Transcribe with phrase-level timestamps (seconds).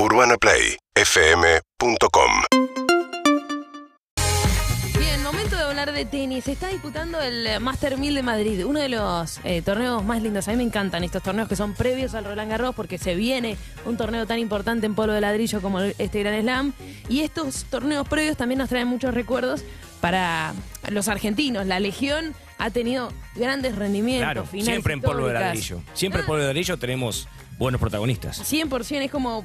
[0.00, 2.30] UrbanaPlayFM.com
[4.96, 6.44] Bien, momento de hablar de tenis.
[6.44, 10.46] Se está disputando el Master 1000 de Madrid, uno de los eh, torneos más lindos.
[10.46, 13.56] A mí me encantan estos torneos que son previos al Roland Garros porque se viene
[13.86, 16.74] un torneo tan importante en polvo de ladrillo como este Gran Slam.
[17.08, 19.64] Y estos torneos previos también nos traen muchos recuerdos
[20.00, 20.54] para
[20.90, 21.66] los argentinos.
[21.66, 24.26] La Legión ha tenido grandes rendimientos.
[24.26, 25.82] Claro, finales siempre en polvo de ladrillo.
[25.92, 27.26] Siempre en polvo de ladrillo tenemos
[27.58, 28.40] buenos protagonistas.
[28.40, 29.44] 100% es como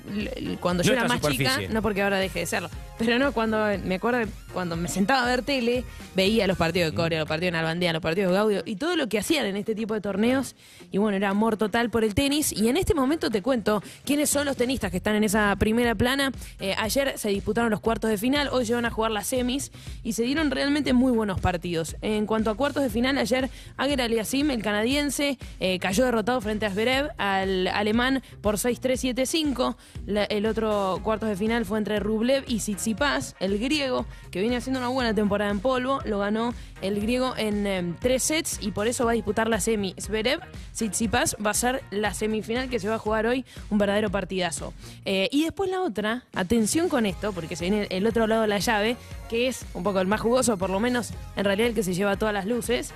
[0.59, 3.95] cuando yo era más chica, no porque ahora deje de serlo, pero no, cuando me
[3.95, 5.83] acuerdo cuando me sentaba a ver tele,
[6.15, 8.95] veía los partidos de Corea, los partidos de Nalbandía, los partidos de Gaudio y todo
[8.95, 10.55] lo que hacían en este tipo de torneos.
[10.91, 12.51] Y bueno, era amor total por el tenis.
[12.51, 15.95] Y en este momento te cuento quiénes son los tenistas que están en esa primera
[15.95, 16.31] plana.
[16.59, 19.71] Eh, ayer se disputaron los cuartos de final, hoy se van a jugar las semis
[20.03, 21.95] y se dieron realmente muy buenos partidos.
[22.01, 26.67] En cuanto a cuartos de final, ayer Ager Aliasim, el canadiense, eh, cayó derrotado frente
[26.67, 28.02] a Zverev, al alemán
[28.41, 29.75] por 6-3-7-5.
[30.05, 34.55] La- el otro cuartos de final fue entre Rublev y Tsitsipas, el griego, que viene
[34.57, 35.99] haciendo una buena temporada en polvo.
[36.05, 39.59] Lo ganó el griego en em, tres sets y por eso va a disputar la
[39.59, 39.95] semi.
[39.99, 40.39] Zverev,
[40.73, 44.73] Tsitsipas va a ser la semifinal que se va a jugar hoy, un verdadero partidazo.
[45.05, 48.47] Eh, y después la otra, atención con esto, porque se viene el otro lado de
[48.47, 48.97] la llave,
[49.29, 51.93] que es un poco el más jugoso, por lo menos en realidad el que se
[51.93, 52.91] lleva todas las luces.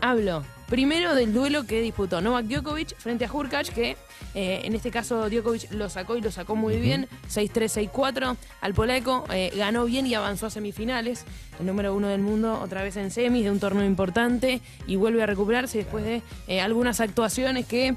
[0.00, 3.96] Hablo primero del duelo que disputó Novak Djokovic frente a Hurkacz, que
[4.34, 8.36] eh, en este caso Djokovic lo sacó y lo sacó muy bien, 6-3, 6-4.
[8.60, 11.24] Al polaco eh, ganó bien y avanzó a semifinales.
[11.60, 15.22] El número uno del mundo, otra vez en semis de un torneo importante y vuelve
[15.22, 17.94] a recuperarse después de eh, algunas actuaciones que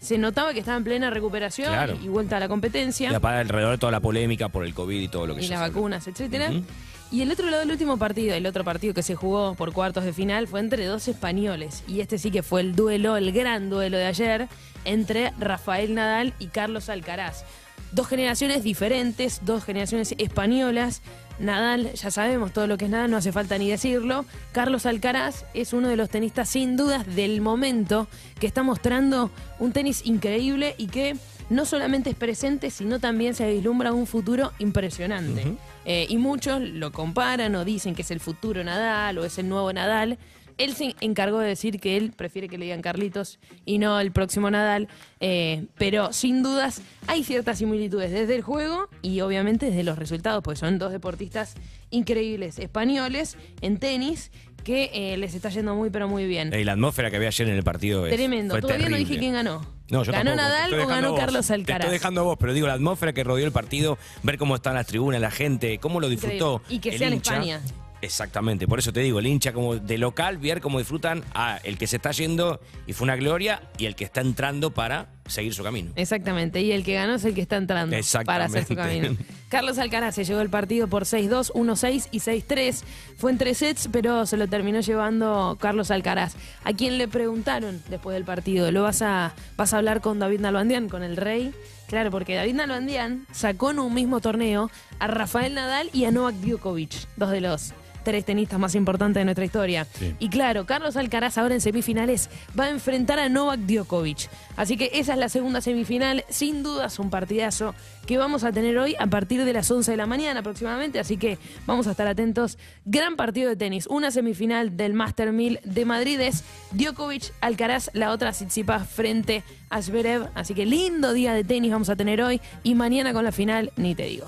[0.00, 1.98] se notaba que estaba en plena recuperación Claro.
[2.02, 5.00] y vuelta a la competencia Y aparte alrededor de toda la polémica por el COVID
[5.00, 6.50] y todo lo que y ya las vacunas, etcétera.
[6.50, 6.62] Ujú.
[7.10, 10.04] Y el otro lado del último partido, el otro partido que se jugó por cuartos
[10.04, 11.84] de final fue entre dos españoles.
[11.86, 14.48] Y este sí que fue el duelo, el gran duelo de ayer,
[14.84, 17.44] entre Rafael Nadal y Carlos Alcaraz.
[17.92, 21.02] Dos generaciones diferentes, dos generaciones españolas.
[21.38, 24.24] Nadal, ya sabemos todo lo que es Nadal, no hace falta ni decirlo.
[24.52, 28.08] Carlos Alcaraz es uno de los tenistas sin dudas del momento
[28.40, 31.16] que está mostrando un tenis increíble y que
[31.48, 35.56] no solamente es presente, sino también se vislumbra un futuro impresionante.
[35.84, 39.48] Eh, y muchos lo comparan o dicen que es el futuro Nadal o es el
[39.48, 40.18] nuevo Nadal.
[40.58, 44.10] Él se encargó de decir que él prefiere que le digan Carlitos y no el
[44.12, 44.88] próximo Nadal.
[45.20, 50.42] eh, pero sin dudas hay ciertas similitudes desde el juego y obviamente desde los resultados,
[50.42, 51.54] porque son dos deportistas
[51.90, 54.30] increíbles españoles en tenis
[54.64, 56.52] que eh, les está yendo muy pero muy bien.
[56.52, 58.54] Y la atmósfera que había ayer en el partido es- Tremendo.
[58.54, 59.08] fue Todavía no terrible.
[59.08, 59.60] dije quién ganó.
[59.90, 60.36] No, yo ¿Ganó tampoco.
[60.48, 61.20] Nadal o ganó vos.
[61.20, 61.80] Carlos Te Alcaraz?
[61.82, 64.70] estoy dejando a vos, pero digo, la atmósfera que rodeó el partido, ver cómo está
[64.70, 66.60] en las tribunas, la gente, cómo lo disfrutó.
[66.68, 66.74] Increíble.
[66.76, 67.14] Y que el sea en.
[67.14, 67.60] España.
[68.06, 71.76] Exactamente, por eso te digo, el hincha como de local, ver cómo disfrutan a el
[71.76, 75.52] que se está yendo y fue una gloria y el que está entrando para seguir
[75.54, 75.90] su camino.
[75.96, 79.16] Exactamente, y el que ganó es el que está entrando para hacer su camino.
[79.48, 82.82] Carlos Alcaraz se llevó el partido por 6-2, 1-6 y 6-3.
[83.16, 86.36] Fue en tres sets, pero se lo terminó llevando Carlos Alcaraz.
[86.62, 90.40] A quien le preguntaron después del partido, ¿lo vas a, vas a hablar con David
[90.40, 91.52] Nalbandian, con el rey?
[91.88, 96.34] Claro, porque David Nalbandian sacó en un mismo torneo a Rafael Nadal y a Novak
[96.36, 97.72] Djokovic, dos de los
[98.06, 99.84] tres tenistas más importantes de nuestra historia.
[100.20, 104.30] Y claro, Carlos Alcaraz ahora en semifinales va a enfrentar a Novak Djokovic.
[104.54, 107.74] Así que esa es la segunda semifinal, sin dudas un partidazo
[108.06, 111.16] que vamos a tener hoy a partir de las 11 de la mañana aproximadamente, así
[111.16, 111.36] que
[111.66, 112.58] vamos a estar atentos.
[112.84, 118.12] Gran partido de tenis, una semifinal del Master 1000 de Madrid es Djokovic, Alcaraz, la
[118.12, 122.40] otra Tsitsipas frente a Zverev, así que lindo día de tenis vamos a tener hoy
[122.62, 124.26] y mañana con la final, ni te digo.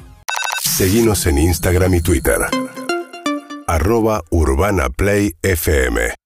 [0.65, 2.39] Seguinos en Instagram y Twitter.
[3.69, 6.17] Arroba Urbana Play FM